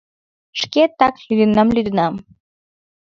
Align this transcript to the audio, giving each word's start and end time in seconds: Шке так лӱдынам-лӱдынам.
Шке 0.59 0.83
так 0.99 1.13
лӱдынам-лӱдынам. 1.27 2.13